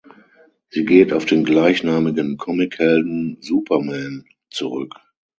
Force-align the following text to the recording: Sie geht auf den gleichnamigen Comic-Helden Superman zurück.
Sie 0.71 0.83
geht 0.83 1.13
auf 1.13 1.25
den 1.25 1.43
gleichnamigen 1.45 2.35
Comic-Helden 2.37 3.37
Superman 3.39 4.25
zurück. 4.49 4.95